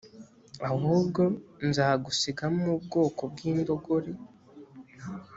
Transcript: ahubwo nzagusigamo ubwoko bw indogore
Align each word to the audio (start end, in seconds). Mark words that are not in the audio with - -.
ahubwo 0.69 1.21
nzagusigamo 1.67 2.65
ubwoko 2.77 3.21
bw 3.31 3.39
indogore 3.51 4.11